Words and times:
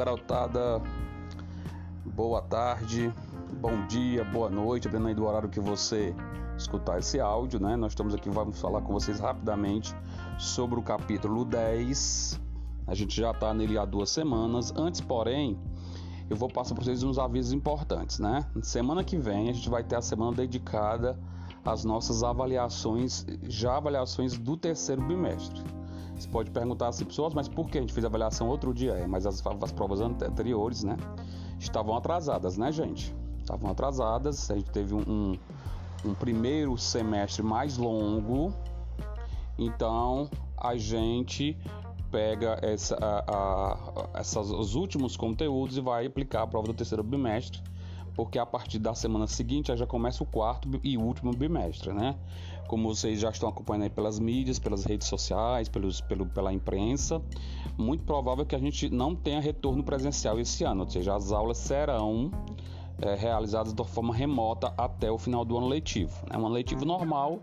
garotada. 0.00 0.80
Boa 2.06 2.40
tarde, 2.40 3.12
bom 3.60 3.86
dia, 3.86 4.24
boa 4.24 4.48
noite, 4.48 4.88
dependendo 4.88 5.16
do 5.16 5.26
horário 5.26 5.50
que 5.50 5.60
você 5.60 6.14
escutar 6.56 6.98
esse 6.98 7.20
áudio, 7.20 7.60
né? 7.60 7.76
Nós 7.76 7.92
estamos 7.92 8.14
aqui, 8.14 8.30
vamos 8.30 8.58
falar 8.58 8.80
com 8.80 8.94
vocês 8.94 9.20
rapidamente 9.20 9.94
sobre 10.38 10.80
o 10.80 10.82
capítulo 10.82 11.44
10. 11.44 12.40
A 12.86 12.94
gente 12.94 13.14
já 13.14 13.30
está 13.30 13.52
nele 13.52 13.76
há 13.76 13.84
duas 13.84 14.08
semanas. 14.08 14.72
Antes, 14.74 15.02
porém, 15.02 15.60
eu 16.30 16.36
vou 16.36 16.48
passar 16.48 16.74
para 16.74 16.82
vocês 16.82 17.02
uns 17.02 17.18
avisos 17.18 17.52
importantes, 17.52 18.18
né? 18.18 18.46
Semana 18.62 19.04
que 19.04 19.18
vem 19.18 19.50
a 19.50 19.52
gente 19.52 19.68
vai 19.68 19.84
ter 19.84 19.96
a 19.96 20.02
semana 20.02 20.32
dedicada 20.32 21.20
às 21.62 21.84
nossas 21.84 22.22
avaliações, 22.22 23.26
já 23.42 23.76
avaliações 23.76 24.38
do 24.38 24.56
terceiro 24.56 25.02
bimestre. 25.02 25.62
Você 26.20 26.28
pode 26.28 26.50
perguntar 26.50 26.88
assim, 26.88 27.06
pessoas, 27.06 27.32
mas 27.32 27.48
por 27.48 27.70
que 27.70 27.78
a 27.78 27.80
gente 27.80 27.94
fez 27.94 28.04
a 28.04 28.08
avaliação 28.08 28.46
outro 28.46 28.74
dia? 28.74 28.92
É, 28.92 29.06
mas 29.06 29.24
as, 29.24 29.42
as 29.62 29.72
provas 29.72 30.02
anteriores, 30.02 30.84
né? 30.84 30.98
Estavam 31.58 31.96
atrasadas, 31.96 32.58
né, 32.58 32.70
gente? 32.70 33.14
Estavam 33.38 33.70
atrasadas. 33.70 34.50
A 34.50 34.54
gente 34.54 34.70
teve 34.70 34.94
um, 34.94 35.00
um, 35.00 35.38
um 36.04 36.14
primeiro 36.14 36.76
semestre 36.76 37.42
mais 37.42 37.78
longo. 37.78 38.52
Então, 39.58 40.28
a 40.58 40.76
gente 40.76 41.56
pega 42.10 42.58
essa, 42.60 42.98
a, 43.00 44.14
a, 44.14 44.20
essas, 44.20 44.50
os 44.50 44.74
últimos 44.74 45.16
conteúdos 45.16 45.78
e 45.78 45.80
vai 45.80 46.04
aplicar 46.04 46.42
a 46.42 46.46
prova 46.46 46.66
do 46.66 46.74
terceiro 46.74 47.02
bimestre 47.02 47.62
porque 48.14 48.38
a 48.38 48.46
partir 48.46 48.78
da 48.78 48.94
semana 48.94 49.26
seguinte 49.26 49.74
já 49.76 49.86
começa 49.86 50.22
o 50.22 50.26
quarto 50.26 50.68
e 50.82 50.96
último 50.96 51.32
bimestre, 51.32 51.92
né? 51.92 52.16
Como 52.68 52.94
vocês 52.94 53.18
já 53.18 53.30
estão 53.30 53.48
acompanhando 53.48 53.84
aí 53.84 53.90
pelas 53.90 54.18
mídias, 54.18 54.58
pelas 54.58 54.84
redes 54.84 55.08
sociais, 55.08 55.68
pelos, 55.68 56.00
pelo, 56.00 56.26
pela 56.26 56.52
imprensa, 56.52 57.20
muito 57.76 58.04
provável 58.04 58.46
que 58.46 58.54
a 58.54 58.58
gente 58.58 58.88
não 58.88 59.14
tenha 59.14 59.40
retorno 59.40 59.82
presencial 59.82 60.38
esse 60.38 60.62
ano, 60.64 60.84
ou 60.84 60.90
seja, 60.90 61.14
as 61.14 61.32
aulas 61.32 61.58
serão 61.58 62.30
é, 63.02 63.14
realizadas 63.14 63.72
de 63.72 63.84
forma 63.84 64.14
remota 64.14 64.72
até 64.76 65.10
o 65.10 65.18
final 65.18 65.44
do 65.44 65.56
ano 65.56 65.66
letivo. 65.66 66.14
É 66.30 66.36
um 66.36 66.46
ano 66.46 66.54
letivo 66.54 66.84
normal, 66.84 67.40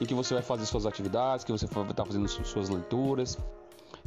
em 0.00 0.04
que 0.04 0.12
você 0.14 0.34
vai 0.34 0.42
fazer 0.42 0.66
suas 0.66 0.84
atividades, 0.84 1.44
que 1.44 1.52
você 1.52 1.66
vai 1.66 1.88
estar 1.88 2.04
fazendo 2.04 2.28
suas 2.28 2.68
leituras, 2.68 3.38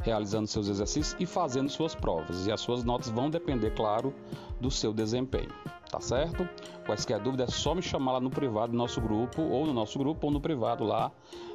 realizando 0.00 0.46
seus 0.46 0.68
exercícios 0.68 1.16
e 1.20 1.26
fazendo 1.26 1.68
suas 1.68 1.94
provas. 1.94 2.46
E 2.46 2.52
as 2.52 2.60
suas 2.60 2.84
notas 2.84 3.08
vão 3.08 3.30
depender, 3.30 3.70
claro, 3.72 4.14
do 4.60 4.70
seu 4.70 4.92
desempenho 4.92 5.50
tá 5.90 6.00
certo? 6.00 6.48
Quaisquer 6.86 7.18
dúvida 7.18 7.44
é 7.44 7.46
só 7.48 7.74
me 7.74 7.82
chamar 7.82 8.12
lá 8.12 8.20
no 8.20 8.30
privado 8.30 8.72
do 8.72 8.78
nosso 8.78 9.00
grupo, 9.00 9.42
ou 9.42 9.66
no 9.66 9.74
nosso 9.74 9.98
grupo, 9.98 10.28
ou 10.28 10.32
no 10.32 10.40
privado 10.40 10.84
lá 10.84 11.10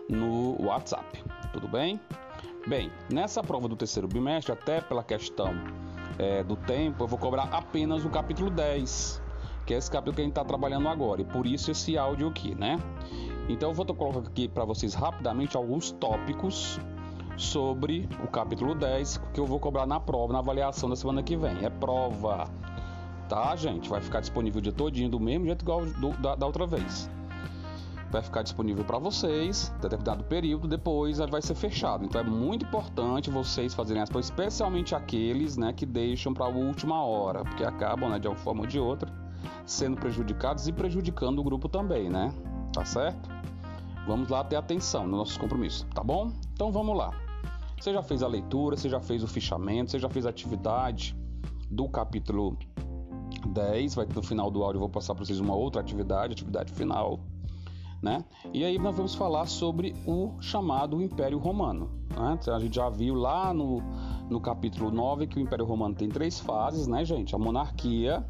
no 0.10 0.62
WhatsApp, 0.62 1.24
tudo 1.54 1.68
bem? 1.68 2.00
Bem, 2.68 2.92
nessa 3.12 3.42
prova 3.42 3.68
do 3.68 3.76
terceiro 3.76 4.08
bimestre, 4.08 4.52
até 4.52 4.82
pela 4.82 5.04
questão 5.04 5.54
é, 6.20 6.44
do 6.44 6.56
tempo, 6.56 7.04
eu 7.04 7.08
vou 7.08 7.18
cobrar 7.18 7.44
apenas 7.52 8.04
o 8.04 8.10
capítulo 8.10 8.50
10, 8.50 9.22
que 9.66 9.74
é 9.74 9.78
esse 9.78 9.90
capítulo 9.90 10.16
que 10.16 10.22
a 10.22 10.26
gente 10.26 10.32
está 10.34 10.44
trabalhando 10.44 10.90
agora, 10.90 11.22
e 11.22 11.26
por 11.26 11.48
isso 11.48 11.72
esse 11.72 11.98
áudio 11.98 12.28
aqui, 12.28 12.54
né? 12.56 12.78
Então 13.48 13.70
eu 13.70 13.74
vou 13.74 13.86
colocar 13.86 14.20
aqui 14.20 14.48
para 14.48 14.66
vocês 14.66 14.94
rapidamente 14.94 15.56
alguns 15.56 15.92
tópicos 15.92 16.80
sobre 17.38 18.08
o 18.24 18.28
capítulo 18.28 18.74
10 18.76 19.22
que 19.34 19.40
eu 19.40 19.46
vou 19.46 19.60
cobrar 19.60 19.86
na 19.86 20.00
prova, 20.00 20.34
na 20.34 20.40
avaliação 20.40 20.90
da 20.90 20.96
semana 20.96 21.22
que 21.22 21.36
vem. 21.36 21.66
É 21.66 21.70
prova 21.70 22.50
tá, 23.28 23.56
gente? 23.56 23.90
Vai 23.90 24.02
ficar 24.02 24.20
disponível 24.20 24.60
o 24.60 24.62
dia 24.62 24.72
todinho 24.72 25.10
do 25.10 25.20
mesmo 25.20 25.46
jeito 25.46 25.64
igual 25.64 25.86
do, 25.86 26.10
da, 26.22 26.36
da 26.36 26.46
outra 26.46 26.66
vez. 26.66 27.10
Vai 28.12 28.22
ficar 28.22 28.44
disponível 28.44 28.86
para 28.86 28.98
vocês, 28.98 29.74
determinado 29.82 30.24
período, 30.24 30.68
depois 30.68 31.18
vai 31.18 31.42
ser 31.42 31.56
fechado. 31.56 32.06
Então 32.06 32.22
é 32.22 32.24
muito 32.24 32.66
importante 32.66 33.30
vocês 33.30 33.74
fazerem 33.74 34.02
as 34.02 34.10
coisas, 34.10 34.30
especialmente 34.30 34.96
aqueles 34.96 35.58
né, 35.58 35.74
que 35.74 35.86
deixam 35.86 36.34
para 36.34 36.46
a 36.46 36.50
última 36.50 37.04
hora, 37.04 37.44
porque 37.44 37.64
acabam, 37.64 38.10
né, 38.10 38.20
de 38.20 38.28
uma 38.28 38.36
forma 38.36 38.62
ou 38.62 38.68
de 38.68 38.80
outra, 38.80 39.12
sendo 39.66 39.98
prejudicados 39.98 40.68
e 40.68 40.72
prejudicando 40.72 41.40
o 41.40 41.44
grupo 41.44 41.68
também, 41.68 42.10
né? 42.10 42.32
Tá 42.72 42.86
certo? 42.86 43.30
Vamos 44.08 44.30
lá 44.30 44.44
ter 44.44 44.56
atenção 44.56 45.08
nos 45.08 45.18
nossos 45.18 45.38
compromissos, 45.38 45.86
tá 45.94 46.04
bom? 46.04 46.32
Então 46.54 46.72
vamos 46.72 46.96
lá. 46.96 47.25
Você 47.86 47.94
já 47.94 48.02
fez 48.02 48.24
a 48.24 48.28
leitura, 48.28 48.76
você 48.76 48.90
já 48.90 49.00
fez 49.00 49.22
o 49.22 49.28
fichamento, 49.28 49.92
você 49.92 50.00
já 50.00 50.10
fez 50.10 50.26
a 50.26 50.30
atividade 50.32 51.16
do 51.70 51.88
capítulo 51.88 52.58
10, 53.46 53.94
vai 53.94 54.08
no 54.08 54.24
final 54.24 54.50
do 54.50 54.64
áudio 54.64 54.78
eu 54.78 54.80
vou 54.80 54.90
passar 54.90 55.14
para 55.14 55.24
vocês 55.24 55.40
uma 55.40 55.54
outra 55.54 55.82
atividade, 55.82 56.34
atividade 56.34 56.74
final, 56.74 57.20
né? 58.02 58.26
E 58.52 58.66
aí 58.66 58.80
nós 58.80 58.98
vamos 58.98 59.14
falar 59.14 59.46
sobre 59.46 59.94
o 60.04 60.32
chamado 60.42 61.00
Império 61.00 61.38
Romano. 61.38 61.92
Né? 62.10 62.40
Então, 62.42 62.56
a 62.56 62.60
gente 62.60 62.76
já 62.76 62.90
viu 62.90 63.14
lá 63.14 63.54
no, 63.54 63.84
no 64.32 64.42
capítulo 64.42 64.90
9 64.90 65.28
que 65.28 65.38
o 65.38 65.40
Império 65.40 65.64
Romano 65.64 65.94
tem 65.94 66.10
três 66.10 66.40
fases, 66.40 66.88
né, 66.88 67.06
gente? 67.06 67.36
A 67.36 67.38
monarquia, 67.38 68.26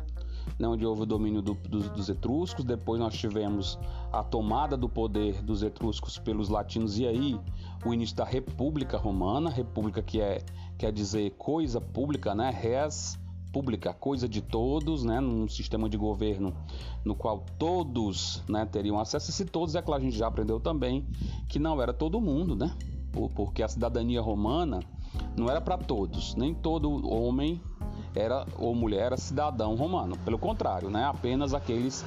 né, 0.57 0.67
onde 0.67 0.85
houve 0.85 1.03
o 1.03 1.05
domínio 1.05 1.41
do, 1.41 1.53
do, 1.53 1.89
dos 1.89 2.09
etruscos, 2.09 2.63
depois 2.63 2.99
nós 2.99 3.13
tivemos 3.13 3.79
a 4.11 4.23
tomada 4.23 4.77
do 4.77 4.87
poder 4.87 5.41
dos 5.41 5.63
etruscos 5.63 6.17
pelos 6.17 6.49
latinos. 6.49 6.97
E 6.97 7.07
aí 7.07 7.39
o 7.85 7.93
início 7.93 8.15
da 8.15 8.25
República 8.25 8.97
Romana, 8.97 9.49
república 9.49 10.01
que 10.01 10.21
é 10.21 10.43
quer 10.77 10.91
dizer 10.91 11.31
coisa 11.37 11.79
pública, 11.79 12.35
né, 12.35 12.49
res 12.49 13.17
pública, 13.55 13.93
coisa 13.93 14.27
de 14.27 14.41
todos, 14.41 15.05
né, 15.05 15.21
num 15.21 15.47
sistema 15.47 15.87
de 15.87 15.95
governo 15.95 16.53
no 17.05 17.15
qual 17.15 17.45
todos 17.57 18.43
né, 18.49 18.65
teriam 18.65 18.99
acesso. 18.99 19.29
E 19.29 19.33
se 19.33 19.45
todos, 19.45 19.75
é 19.75 19.81
claro, 19.81 20.01
a 20.01 20.05
gente 20.05 20.17
já 20.17 20.27
aprendeu 20.27 20.59
também 20.59 21.05
que 21.47 21.57
não 21.57 21.81
era 21.81 21.93
todo 21.93 22.19
mundo, 22.19 22.53
né? 22.53 22.75
Porque 23.33 23.63
a 23.63 23.67
cidadania 23.69 24.19
romana 24.19 24.81
não 25.37 25.49
era 25.49 25.61
para 25.61 25.77
todos, 25.77 26.35
nem 26.35 26.53
todo 26.53 27.07
homem 27.07 27.61
era 28.15 28.45
ou 28.57 28.73
mulher 28.73 29.07
era 29.07 29.17
cidadão 29.17 29.75
romano. 29.75 30.17
Pelo 30.19 30.39
contrário, 30.39 30.89
né? 30.89 31.05
Apenas 31.05 31.53
aqueles 31.53 32.03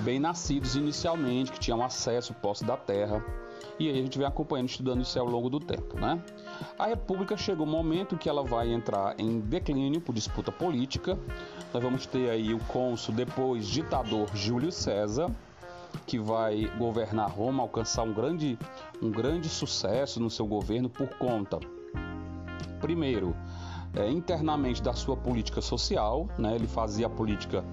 bem 0.00 0.18
nascidos 0.18 0.74
inicialmente 0.76 1.52
que 1.52 1.60
tinham 1.60 1.82
acesso 1.82 2.34
posse 2.34 2.64
da 2.64 2.76
terra 2.76 3.24
e 3.78 3.88
aí 3.88 3.98
a 3.98 4.02
gente 4.02 4.18
vem 4.18 4.26
acompanhando, 4.26 4.68
estudando 4.68 5.02
isso 5.02 5.18
ao 5.18 5.26
longo 5.26 5.48
do 5.48 5.58
tempo, 5.58 5.98
né? 5.98 6.22
A 6.78 6.86
República 6.86 7.36
chegou 7.36 7.66
um 7.66 7.70
momento 7.70 8.16
que 8.16 8.28
ela 8.28 8.42
vai 8.42 8.72
entrar 8.72 9.18
em 9.18 9.40
declínio 9.40 10.00
por 10.00 10.14
disputa 10.14 10.52
política. 10.52 11.18
Nós 11.72 11.82
vamos 11.82 12.06
ter 12.06 12.30
aí 12.30 12.52
o 12.52 12.58
cônsul, 12.66 13.14
depois 13.14 13.66
ditador 13.66 14.28
Júlio 14.34 14.70
César, 14.70 15.30
que 16.06 16.18
vai 16.18 16.70
governar 16.78 17.30
Roma, 17.30 17.62
alcançar 17.62 18.02
um 18.02 18.12
grande, 18.12 18.58
um 19.02 19.10
grande 19.10 19.48
sucesso 19.48 20.20
no 20.20 20.30
seu 20.30 20.46
governo 20.46 20.88
por 20.88 21.08
conta, 21.16 21.58
primeiro, 22.80 23.34
é, 23.94 24.10
internamente 24.10 24.82
da 24.82 24.92
sua 24.92 25.16
política 25.16 25.60
social, 25.60 26.28
né? 26.38 26.54
ele 26.54 26.66
fazia 26.66 27.06
a 27.06 27.10
política 27.10 27.64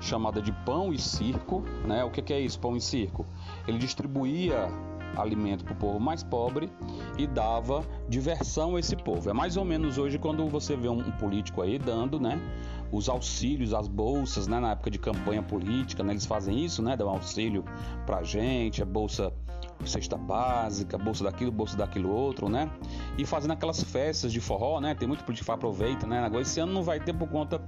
chamada 0.00 0.42
de 0.42 0.52
pão 0.64 0.92
e 0.92 0.98
circo. 0.98 1.62
Né? 1.86 2.04
O 2.04 2.10
que, 2.10 2.22
que 2.22 2.32
é 2.32 2.40
isso, 2.40 2.58
pão 2.58 2.76
e 2.76 2.80
circo? 2.80 3.26
Ele 3.66 3.78
distribuía 3.78 4.68
alimento 5.16 5.64
para 5.64 5.72
o 5.72 5.76
povo 5.76 6.00
mais 6.00 6.22
pobre 6.22 6.70
e 7.16 7.26
dava 7.26 7.84
diversão 8.08 8.76
a 8.76 8.80
esse 8.80 8.96
povo. 8.96 9.30
É 9.30 9.32
mais 9.32 9.56
ou 9.56 9.64
menos 9.64 9.98
hoje 9.98 10.18
quando 10.18 10.46
você 10.48 10.76
vê 10.76 10.88
um, 10.88 11.02
político 11.12 11.62
aí 11.62 11.78
dando, 11.78 12.20
né, 12.20 12.40
os 12.92 13.08
auxílios, 13.08 13.74
as 13.74 13.88
bolsas, 13.88 14.46
né, 14.46 14.60
na 14.60 14.72
época 14.72 14.90
de 14.90 14.98
campanha 14.98 15.42
política, 15.42 16.02
né, 16.02 16.12
eles 16.12 16.26
fazem 16.26 16.64
isso, 16.64 16.82
né, 16.82 16.96
dão 16.96 17.08
auxílio 17.08 17.64
para 18.06 18.22
gente, 18.22 18.82
a 18.82 18.86
bolsa 18.86 19.32
cesta 19.84 20.16
básica, 20.16 20.98
bolsa 20.98 21.24
daquilo, 21.24 21.50
bolsa 21.50 21.76
daquilo 21.76 22.10
outro, 22.10 22.48
né? 22.48 22.70
E 23.16 23.24
fazendo 23.24 23.52
aquelas 23.52 23.82
festas 23.82 24.32
de 24.32 24.40
forró, 24.40 24.80
né? 24.80 24.94
Tem 24.94 25.06
muito 25.06 25.24
político 25.24 25.46
que 25.46 25.52
aproveita, 25.52 26.06
né? 26.06 26.20
Agora 26.20 26.42
esse 26.42 26.60
ano 26.60 26.72
não 26.72 26.82
vai 26.82 27.00
ter 27.00 27.12
por 27.12 27.28
conta 27.28 27.60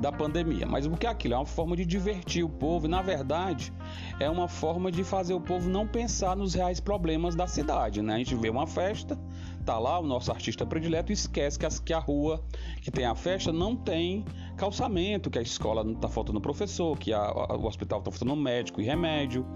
da 0.00 0.12
pandemia. 0.12 0.66
Mas 0.66 0.86
o 0.86 0.90
que 0.92 1.06
é 1.06 1.10
aquilo? 1.10 1.34
É 1.34 1.36
uma 1.36 1.46
forma 1.46 1.76
de 1.76 1.84
divertir 1.84 2.44
o 2.44 2.48
povo 2.48 2.86
e, 2.86 2.88
na 2.88 3.02
verdade, 3.02 3.72
é 4.20 4.28
uma 4.30 4.48
forma 4.48 4.90
de 4.90 5.04
fazer 5.04 5.34
o 5.34 5.40
povo 5.40 5.68
não 5.68 5.86
pensar 5.86 6.36
nos 6.36 6.54
reais 6.54 6.80
problemas 6.80 7.34
da 7.34 7.46
cidade, 7.46 8.00
né? 8.02 8.14
A 8.14 8.18
gente 8.18 8.34
vê 8.34 8.48
uma 8.48 8.66
festa, 8.66 9.18
tá 9.64 9.78
lá 9.78 9.98
o 9.98 10.06
nosso 10.06 10.30
artista 10.30 10.64
predileto 10.64 11.12
esquece 11.12 11.58
que, 11.58 11.66
as, 11.66 11.78
que 11.78 11.92
a 11.92 11.98
rua 11.98 12.42
que 12.80 12.90
tem 12.90 13.04
a 13.04 13.14
festa 13.14 13.52
não 13.52 13.76
tem 13.76 14.24
calçamento, 14.56 15.30
que 15.30 15.38
a 15.38 15.42
escola 15.42 15.84
não 15.84 15.94
tá 15.94 16.08
faltando 16.08 16.40
professor, 16.40 16.98
que 16.98 17.12
a, 17.12 17.20
a, 17.20 17.56
o 17.56 17.66
hospital 17.66 18.00
tá 18.00 18.10
faltando 18.10 18.34
médico 18.36 18.80
e 18.80 18.84
remédio. 18.84 19.46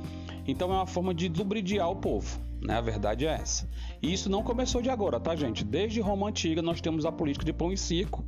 Então 0.46 0.72
é 0.72 0.74
uma 0.74 0.86
forma 0.86 1.14
de 1.14 1.28
lubridiar 1.28 1.90
o 1.90 1.96
povo. 1.96 2.40
Né? 2.62 2.74
A 2.74 2.80
verdade 2.80 3.26
é 3.26 3.32
essa. 3.32 3.68
E 4.00 4.12
isso 4.12 4.30
não 4.30 4.42
começou 4.42 4.80
de 4.80 4.88
agora, 4.88 5.18
tá, 5.18 5.34
gente? 5.34 5.64
Desde 5.64 6.00
Roma 6.00 6.28
Antiga 6.28 6.62
nós 6.62 6.80
temos 6.80 7.04
a 7.04 7.10
política 7.10 7.44
de 7.44 7.52
pão 7.52 7.72
e 7.72 7.76
circo. 7.76 8.24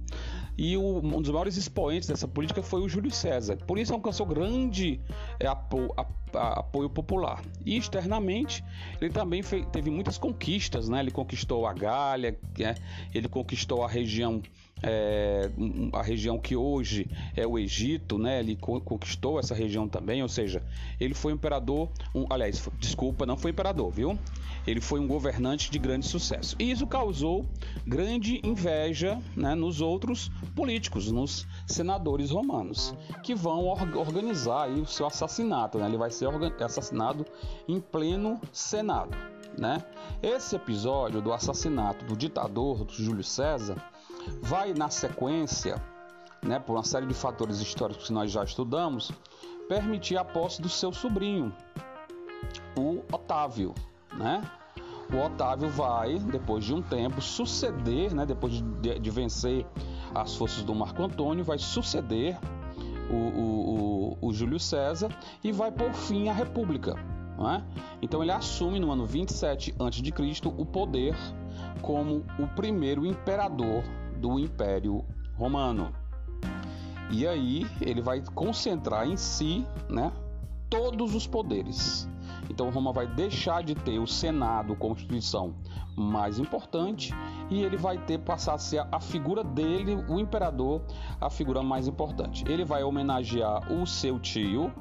E 0.56 0.76
o, 0.76 0.98
um 0.98 1.20
dos 1.20 1.30
maiores 1.30 1.56
expoentes 1.56 2.08
dessa 2.08 2.28
política 2.28 2.62
foi 2.62 2.80
o 2.80 2.88
Júlio 2.88 3.10
César. 3.10 3.56
Por 3.56 3.78
isso 3.78 3.92
alcançou 3.92 4.26
grande 4.26 5.00
é, 5.40 5.46
apoio 5.46 6.90
popular. 6.90 7.42
E 7.64 7.76
externamente, 7.76 8.64
ele 9.00 9.12
também 9.12 9.42
teve 9.72 9.90
muitas 9.90 10.18
conquistas, 10.18 10.88
né? 10.88 11.00
Ele 11.00 11.10
conquistou 11.10 11.66
a 11.66 11.72
Gália, 11.72 12.38
né? 12.58 12.74
ele 13.14 13.28
conquistou 13.28 13.82
a 13.82 13.88
região 13.88 14.42
é, 14.82 15.50
a 15.92 16.02
região 16.02 16.38
que 16.38 16.54
hoje 16.54 17.08
é 17.34 17.46
o 17.46 17.58
Egito, 17.58 18.18
né? 18.18 18.40
Ele 18.40 18.56
conquistou 18.56 19.38
essa 19.38 19.54
região 19.54 19.88
também, 19.88 20.22
ou 20.22 20.28
seja, 20.28 20.62
ele 21.00 21.14
foi 21.14 21.32
imperador, 21.32 21.90
um, 22.14 22.26
aliás, 22.28 22.68
desculpa, 22.78 23.24
não 23.24 23.36
foi 23.36 23.50
imperador, 23.50 23.90
viu? 23.90 24.18
Ele 24.66 24.80
foi 24.80 24.98
um 24.98 25.06
governante 25.06 25.70
de 25.70 25.78
grande 25.78 26.06
sucesso. 26.06 26.56
E 26.58 26.70
isso 26.70 26.86
causou 26.86 27.46
grande 27.86 28.40
inveja 28.42 29.20
né, 29.36 29.54
nos 29.54 29.80
outros 29.80 30.30
políticos, 30.54 31.10
nos 31.10 31.46
senadores 31.66 32.30
romanos, 32.30 32.94
que 33.22 33.34
vão 33.34 33.66
organizar 33.66 34.68
o 34.70 34.86
seu 34.86 35.06
assassinato. 35.06 35.78
Né? 35.78 35.86
Ele 35.86 35.98
vai 35.98 36.10
ser 36.10 36.28
assassinado 36.62 37.26
em 37.68 37.80
pleno 37.80 38.40
Senado. 38.52 39.16
Né? 39.56 39.84
Esse 40.22 40.56
episódio 40.56 41.20
do 41.20 41.32
assassinato 41.32 42.04
do 42.06 42.16
ditador 42.16 42.86
Júlio 42.88 43.22
César 43.22 43.76
vai 44.40 44.72
na 44.72 44.88
sequência, 44.88 45.80
né, 46.42 46.58
por 46.58 46.74
uma 46.74 46.82
série 46.82 47.06
de 47.06 47.14
fatores 47.14 47.60
históricos 47.60 48.06
que 48.06 48.12
nós 48.12 48.30
já 48.30 48.42
estudamos, 48.42 49.12
permitir 49.68 50.16
a 50.16 50.24
posse 50.24 50.60
do 50.60 50.68
seu 50.68 50.92
sobrinho, 50.92 51.52
o 52.76 53.02
Otávio, 53.12 53.74
né? 54.16 54.42
O 55.12 55.18
Otávio 55.18 55.68
vai, 55.68 56.18
depois 56.18 56.64
de 56.64 56.74
um 56.74 56.80
tempo, 56.80 57.20
suceder, 57.20 58.14
né, 58.14 58.24
depois 58.24 58.54
de, 58.80 58.98
de 58.98 59.10
vencer 59.10 59.66
as 60.14 60.34
forças 60.34 60.64
do 60.64 60.74
Marco 60.74 61.02
Antônio, 61.02 61.44
vai 61.44 61.58
suceder 61.58 62.38
o, 63.10 63.14
o, 63.14 64.16
o, 64.22 64.28
o 64.28 64.32
Júlio 64.32 64.58
César 64.58 65.10
e 65.42 65.52
vai 65.52 65.70
por 65.70 65.92
fim 65.92 66.28
a 66.28 66.32
República. 66.32 66.94
É? 67.36 67.62
Então 68.00 68.22
ele 68.22 68.30
assume 68.30 68.78
no 68.78 68.92
ano 68.92 69.04
27 69.04 69.74
a.C. 69.78 70.40
o 70.56 70.64
poder 70.64 71.16
como 71.82 72.24
o 72.38 72.46
primeiro 72.54 73.04
imperador 73.04 73.82
do 74.18 74.38
Império 74.38 75.04
Romano. 75.36 75.92
E 77.10 77.26
aí 77.26 77.66
ele 77.80 78.00
vai 78.00 78.22
concentrar 78.34 79.06
em 79.06 79.16
si, 79.16 79.66
né, 79.88 80.12
todos 80.70 81.14
os 81.14 81.26
poderes. 81.26 82.08
Então 82.50 82.70
Roma 82.70 82.92
vai 82.92 83.06
deixar 83.06 83.62
de 83.62 83.74
ter 83.74 83.98
o 83.98 84.06
Senado, 84.06 84.76
Constituição 84.76 85.54
mais 85.96 86.38
importante, 86.38 87.14
e 87.50 87.62
ele 87.62 87.76
vai 87.76 87.98
ter 87.98 88.18
passar 88.18 88.54
a 88.54 88.58
ser 88.58 88.86
a 88.90 89.00
figura 89.00 89.44
dele, 89.44 90.04
o 90.08 90.18
imperador, 90.18 90.82
a 91.20 91.30
figura 91.30 91.62
mais 91.62 91.86
importante. 91.86 92.44
Ele 92.48 92.64
vai 92.64 92.82
homenagear 92.82 93.72
o 93.72 93.86
seu 93.86 94.18
tio, 94.18 94.72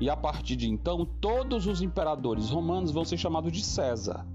e 0.00 0.10
a 0.10 0.16
partir 0.16 0.56
de 0.56 0.68
então 0.68 1.04
todos 1.20 1.66
os 1.66 1.82
imperadores 1.82 2.50
romanos 2.50 2.90
vão 2.90 3.04
ser 3.04 3.16
chamados 3.16 3.52
de 3.52 3.62
César. 3.62 4.26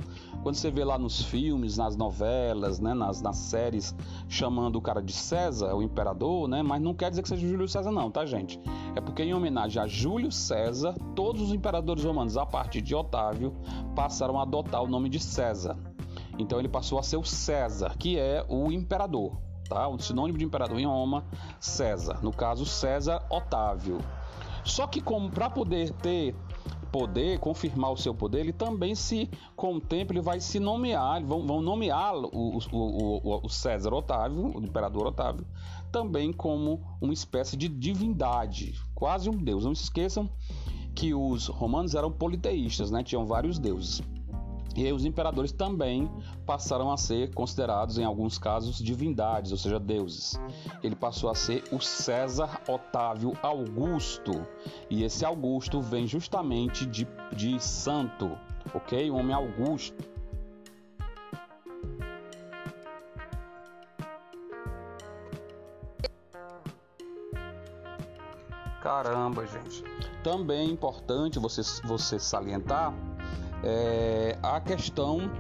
Quando 0.44 0.56
você 0.56 0.71
vê 0.71 0.86
lá 0.86 0.98
nos 0.98 1.24
filmes, 1.24 1.77
nas 1.77 1.95
novelas, 1.95 2.80
né, 2.80 2.94
nas, 2.94 3.21
nas 3.21 3.36
séries, 3.36 3.94
chamando 4.30 4.77
o 4.77 4.81
cara 4.81 5.01
de 5.01 5.12
César, 5.12 5.75
o 5.75 5.81
imperador, 5.81 6.48
né, 6.48 6.63
mas 6.63 6.81
não 6.81 6.94
quer 6.94 7.09
dizer 7.09 7.21
que 7.21 7.27
seja 7.27 7.45
Júlio 7.45 7.68
César, 7.68 7.92
não, 7.92 8.09
tá, 8.09 8.25
gente? 8.25 8.59
É 8.95 9.01
porque, 9.01 9.24
em 9.24 9.33
homenagem 9.33 9.81
a 9.81 9.88
Júlio 9.88 10.31
César, 10.31 10.95
todos 11.15 11.42
os 11.42 11.54
imperadores 11.54 12.04
romanos, 12.04 12.38
a 12.38 12.45
partir 12.45 12.81
de 12.81 12.95
Otávio, 12.95 13.54
passaram 13.95 14.39
a 14.39 14.44
adotar 14.44 14.81
o 14.81 14.88
nome 14.88 15.09
de 15.09 15.19
César. 15.19 15.77
Então, 16.39 16.59
ele 16.59 16.69
passou 16.69 16.98
a 16.98 17.04
ser 17.04 17.18
o 17.18 17.24
César, 17.24 17.98
que 17.98 18.18
é 18.18 18.45
o 18.48 18.71
imperador, 18.71 19.38
tá? 19.68 19.88
O 19.88 20.00
sinônimo 20.00 20.38
de 20.38 20.45
imperador 20.45 20.80
em 20.80 20.86
Roma, 20.86 21.25
César. 21.59 22.19
No 22.21 22.31
caso, 22.31 22.65
César 22.65 23.25
Otávio. 23.30 23.98
Só 24.68 24.86
que, 24.86 25.02
para 25.34 25.50
poder 25.50 25.92
ter 25.94 26.36
poder, 26.92 27.38
confirmar 27.40 27.92
o 27.92 27.98
seu 27.98 28.14
poder, 28.14 28.40
ele 28.40 28.54
também 28.54 28.96
se, 28.96 29.30
tempo, 29.88 30.14
ele 30.14 30.22
vai 30.22 30.40
se 30.40 30.60
nomear, 30.60 31.24
vão, 31.24 31.46
vão 31.46 31.62
nomear 31.62 32.16
o, 32.16 32.58
o, 32.58 32.60
o, 32.72 33.46
o 33.46 33.50
César 33.50 33.94
Otávio, 33.94 34.58
o 34.58 34.64
imperador 34.64 35.08
Otávio, 35.08 35.46
também 35.92 36.31
como 36.31 36.81
uma 37.02 37.14
espécie 37.14 37.58
de 37.58 37.68
divindade, 37.68 38.74
quase 38.96 39.30
um 39.30 39.38
deus. 39.38 39.66
Não 39.66 39.75
se 39.75 39.84
esqueçam 39.84 40.30
que 40.96 41.14
os 41.14 41.48
romanos 41.48 41.94
eram 41.94 42.12
politeístas, 42.12 42.90
né? 42.90 43.04
tinham 43.04 43.25
vários 43.25 43.60
deuses. 43.60 44.02
E 44.78 44.86
aí 44.86 44.94
os 44.94 45.06
imperadores 45.06 45.52
também 45.52 46.08
passaram 46.46 46.92
a 46.92 46.98
ser 46.98 47.34
considerados, 47.34 47.98
em 47.98 48.04
alguns 48.04 48.38
casos, 48.38 48.78
divindades, 48.78 49.52
ou 49.52 49.58
seja, 49.58 49.80
deuses. 49.80 50.40
Ele 50.84 50.96
passou 50.96 51.32
a 51.32 51.36
ser 51.36 51.64
o 51.72 51.80
César 51.82 52.62
Otávio 52.68 53.34
Augusto. 53.42 54.46
E 54.88 55.04
esse 55.04 55.26
Augusto 55.26 55.82
vem 55.82 56.06
justamente 56.06 56.86
de, 56.86 57.08
de 57.36 57.60
santo, 57.60 58.38
ok? 58.72 59.10
O 59.10 59.16
homem 59.16 59.34
Augusto. 59.34 59.98
Caramba, 68.80 69.44
gente. 69.48 69.84
Também 70.24 70.70
é 70.70 70.72
importante 70.72 71.40
você, 71.40 71.62
você 71.84 72.20
salientar 72.20 72.94
é, 73.63 74.38
a 74.42 74.59
questão 74.59 75.31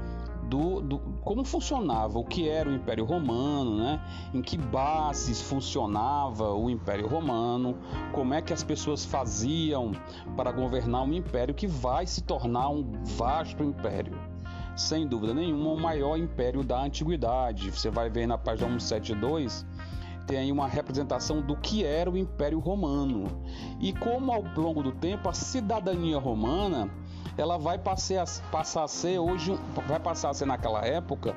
do, 0.47 0.81
do, 0.81 0.99
como 1.21 1.43
funcionava, 1.43 2.17
o 2.17 2.23
que 2.23 2.47
era 2.47 2.69
o 2.69 2.73
Império 2.73 3.05
Romano, 3.05 3.77
né? 3.77 4.01
em 4.33 4.41
que 4.41 4.57
bases 4.57 5.41
funcionava 5.41 6.53
o 6.53 6.69
Império 6.69 7.07
Romano, 7.07 7.77
como 8.13 8.33
é 8.33 8.41
que 8.41 8.53
as 8.53 8.63
pessoas 8.63 9.03
faziam 9.03 9.91
para 10.35 10.51
governar 10.51 11.03
um 11.03 11.13
império 11.13 11.53
que 11.53 11.67
vai 11.67 12.07
se 12.07 12.23
tornar 12.23 12.69
um 12.69 13.03
vasto 13.03 13.63
império. 13.63 14.17
Sem 14.75 15.07
dúvida 15.07 15.33
nenhuma, 15.33 15.71
o 15.71 15.79
maior 15.79 16.17
império 16.17 16.63
da 16.63 16.81
antiguidade. 16.81 17.71
Você 17.71 17.89
vai 17.89 18.09
ver 18.09 18.27
na 18.27 18.37
página 18.37 18.69
172 18.79 19.65
tem 20.27 20.37
aí 20.37 20.51
uma 20.51 20.67
representação 20.67 21.41
do 21.41 21.55
que 21.55 21.85
era 21.85 22.11
o 22.11 22.17
Império 22.17 22.59
Romano 22.59 23.41
e 23.79 23.93
como 23.93 24.29
ao 24.29 24.43
longo 24.57 24.83
do 24.83 24.91
tempo 24.91 25.29
a 25.29 25.33
cidadania 25.33 26.17
romana 26.17 26.91
ela 27.37 27.57
vai 27.57 27.77
passar 27.77 28.23
a, 28.23 28.51
passar 28.51 28.83
a 28.83 28.87
ser 28.87 29.19
hoje, 29.19 29.57
vai 29.87 29.99
passar 29.99 30.31
a 30.31 30.33
ser 30.33 30.45
naquela 30.45 30.85
época 30.85 31.35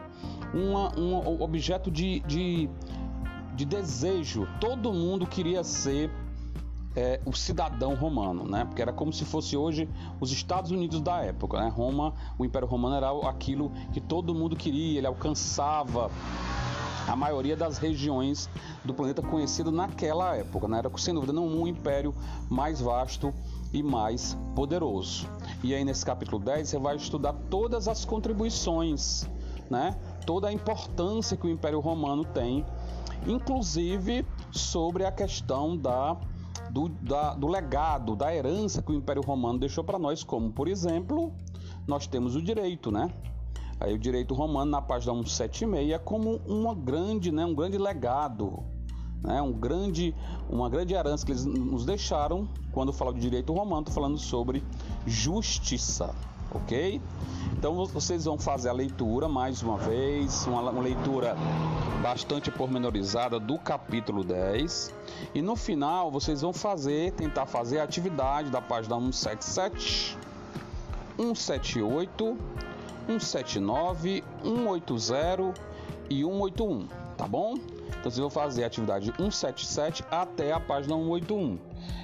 uma, 0.54 0.98
um 0.98 1.42
objeto 1.42 1.90
de, 1.90 2.20
de, 2.20 2.68
de 3.54 3.64
desejo. 3.64 4.48
Todo 4.60 4.92
mundo 4.92 5.26
queria 5.26 5.62
ser 5.62 6.10
é, 6.96 7.20
o 7.24 7.32
cidadão 7.32 7.94
romano, 7.94 8.44
né? 8.44 8.64
Porque 8.64 8.82
era 8.82 8.92
como 8.92 9.12
se 9.12 9.24
fosse 9.24 9.56
hoje 9.56 9.88
os 10.20 10.32
Estados 10.32 10.70
Unidos 10.70 11.00
da 11.00 11.22
época, 11.22 11.60
né? 11.60 11.68
Roma, 11.68 12.14
o 12.38 12.44
Império 12.44 12.66
Romano 12.66 12.96
era 12.96 13.28
aquilo 13.28 13.70
que 13.92 14.00
todo 14.00 14.34
mundo 14.34 14.56
queria, 14.56 14.98
ele 14.98 15.06
alcançava 15.06 16.10
a 17.06 17.16
maioria 17.16 17.56
das 17.56 17.78
regiões 17.78 18.48
do 18.84 18.94
planeta 18.94 19.22
conhecido 19.22 19.70
naquela 19.70 20.36
época, 20.36 20.68
né? 20.68 20.78
Era 20.78 20.90
sem 20.96 21.14
dúvida 21.14 21.32
não 21.32 21.46
um 21.46 21.66
império 21.66 22.14
mais 22.48 22.80
vasto 22.80 23.32
e 23.72 23.82
mais 23.82 24.36
poderoso. 24.54 25.28
E 25.62 25.74
aí 25.74 25.84
nesse 25.84 26.04
capítulo 26.06 26.42
10 26.42 26.68
você 26.68 26.78
vai 26.78 26.96
estudar 26.96 27.34
todas 27.50 27.86
as 27.86 28.04
contribuições, 28.04 29.28
né? 29.68 29.94
Toda 30.26 30.48
a 30.48 30.52
importância 30.52 31.36
que 31.36 31.46
o 31.46 31.50
Império 31.50 31.80
Romano 31.80 32.24
tem, 32.24 32.64
inclusive 33.26 34.26
sobre 34.50 35.04
a 35.04 35.12
questão 35.12 35.76
da 35.76 36.16
do, 36.70 36.88
da, 36.88 37.34
do 37.34 37.48
legado, 37.48 38.14
da 38.14 38.34
herança 38.34 38.80
que 38.80 38.92
o 38.92 38.94
Império 38.94 39.22
Romano 39.22 39.58
deixou 39.58 39.82
para 39.82 39.98
nós, 39.98 40.22
como 40.22 40.50
por 40.50 40.68
exemplo, 40.68 41.32
nós 41.86 42.06
temos 42.06 42.36
o 42.36 42.42
direito, 42.42 42.90
né? 42.90 43.12
Aí 43.78 43.94
o 43.94 43.98
direito 43.98 44.34
romano 44.34 44.70
na 44.70 44.80
página 44.80 45.12
176 45.12 45.90
é 45.92 45.98
como 45.98 46.40
uma 46.46 46.74
grande, 46.74 47.32
né, 47.32 47.44
um 47.44 47.54
grande 47.54 47.78
legado 47.78 48.62
né, 49.22 49.40
um 49.42 49.52
grande, 49.52 50.14
uma 50.48 50.68
grande 50.68 50.94
herança 50.94 51.24
que 51.24 51.32
eles 51.32 51.44
nos 51.44 51.84
deixaram 51.84 52.48
quando 52.72 52.92
falo 52.92 53.12
de 53.12 53.20
direito 53.20 53.52
romano, 53.52 53.80
estou 53.80 53.94
falando 53.94 54.18
sobre 54.18 54.62
justiça, 55.06 56.14
ok? 56.50 57.00
Então 57.52 57.84
vocês 57.86 58.24
vão 58.24 58.38
fazer 58.38 58.68
a 58.68 58.72
leitura 58.72 59.28
mais 59.28 59.62
uma 59.62 59.76
vez, 59.76 60.46
uma, 60.46 60.70
uma 60.70 60.82
leitura 60.82 61.36
bastante 62.02 62.50
pormenorizada 62.50 63.38
do 63.38 63.58
capítulo 63.58 64.24
10 64.24 64.94
e 65.34 65.42
no 65.42 65.54
final 65.54 66.10
vocês 66.10 66.40
vão 66.40 66.52
fazer, 66.52 67.12
tentar 67.12 67.46
fazer 67.46 67.80
a 67.80 67.84
atividade 67.84 68.50
da 68.50 68.60
página 68.60 68.96
177, 68.96 70.16
178, 71.16 72.36
179, 73.06 74.24
180 74.42 75.54
e 76.08 76.22
181, 76.22 76.86
tá 77.16 77.28
bom? 77.28 77.54
Então 77.98 78.10
vocês 78.10 78.18
vão 78.18 78.30
fazer 78.30 78.64
a 78.64 78.66
atividade 78.66 79.06
177 79.16 80.04
até 80.10 80.52
a 80.52 80.60
página 80.60 80.94
181. 80.94 81.58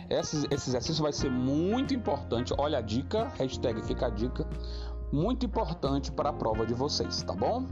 Esse, 0.08 0.46
esse 0.50 0.70
exercício 0.70 1.02
vai 1.02 1.12
ser 1.12 1.30
muito 1.30 1.94
importante. 1.94 2.54
Olha 2.58 2.78
a 2.78 2.80
dica, 2.80 3.32
hashtag 3.38 3.82
fica 3.82 4.06
a 4.06 4.10
dica, 4.10 4.46
muito 5.12 5.46
importante 5.46 6.12
para 6.12 6.30
a 6.30 6.32
prova 6.32 6.66
de 6.66 6.74
vocês, 6.74 7.22
tá 7.22 7.34
bom? 7.34 7.66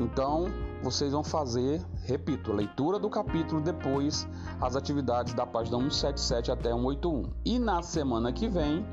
Então, 0.00 0.46
vocês 0.82 1.12
vão 1.12 1.24
fazer, 1.24 1.84
repito, 2.04 2.52
leitura 2.52 3.00
do 3.00 3.10
capítulo, 3.10 3.60
depois 3.60 4.28
as 4.60 4.76
atividades 4.76 5.34
da 5.34 5.44
página 5.44 5.76
177 5.78 6.52
até 6.52 6.70
181. 6.70 7.24
E 7.44 7.58
na 7.58 7.82
semana 7.82 8.32
que 8.32 8.48
vem, 8.48 8.86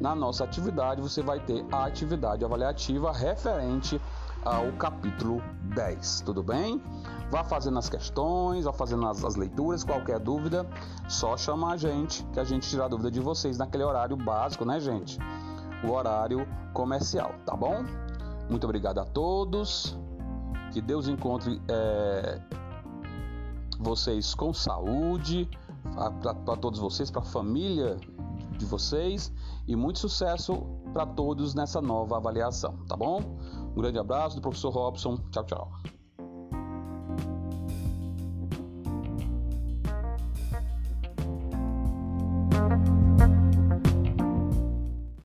na 0.00 0.14
nossa 0.14 0.44
atividade, 0.44 1.02
você 1.02 1.22
vai 1.22 1.40
ter 1.40 1.64
a 1.70 1.84
atividade 1.84 2.44
avaliativa 2.44 3.12
referente 3.12 4.00
ao 4.46 4.70
capítulo 4.78 5.42
10. 5.74 6.20
Tudo 6.20 6.40
bem? 6.40 6.80
Vá 7.30 7.42
fazendo 7.42 7.78
as 7.80 7.88
questões, 7.88 8.64
vá 8.64 8.72
fazendo 8.72 9.04
as, 9.06 9.24
as 9.24 9.34
leituras, 9.34 9.82
qualquer 9.82 10.20
dúvida, 10.20 10.64
só 11.08 11.36
chamar 11.36 11.72
a 11.72 11.76
gente, 11.76 12.24
que 12.32 12.38
a 12.38 12.44
gente 12.44 12.68
tira 12.68 12.84
a 12.84 12.88
dúvida 12.88 13.10
de 13.10 13.18
vocês 13.18 13.58
naquele 13.58 13.82
horário 13.82 14.16
básico, 14.16 14.64
né, 14.64 14.78
gente? 14.78 15.18
O 15.84 15.90
horário 15.90 16.46
comercial, 16.72 17.34
tá 17.44 17.56
bom? 17.56 17.84
Muito 18.48 18.62
obrigado 18.64 19.00
a 19.00 19.04
todos. 19.04 19.98
Que 20.72 20.80
Deus 20.80 21.08
encontre 21.08 21.60
é, 21.68 22.40
vocês 23.80 24.32
com 24.32 24.54
saúde, 24.54 25.50
para 26.44 26.56
todos 26.56 26.78
vocês, 26.78 27.10
para 27.10 27.22
a 27.22 27.24
família 27.24 27.96
de 28.56 28.64
vocês 28.64 29.32
e 29.66 29.74
muito 29.74 29.98
sucesso 29.98 30.62
para 30.92 31.04
todos 31.04 31.54
nessa 31.54 31.80
nova 31.80 32.16
avaliação, 32.16 32.76
tá 32.88 32.96
bom? 32.96 33.20
Um 33.76 33.82
grande 33.82 33.98
abraço 33.98 34.36
do 34.36 34.40
professor 34.40 34.70
Robson. 34.70 35.18
Tchau, 35.30 35.44
tchau. 35.44 35.95